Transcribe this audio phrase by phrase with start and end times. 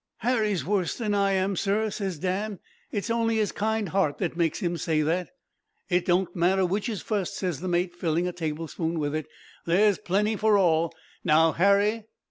[0.21, 2.57] "'Harry's worse than I am, sir,' ses Dan;
[2.91, 5.29] 'it's only his kind heart that makes him say that.'
[5.89, 9.27] "'It don't matter which is fust,' ses the mate, filling a tablespoon with it,
[9.67, 10.91] 'there's plenty for all.
[11.23, 12.05] Now, Harry.'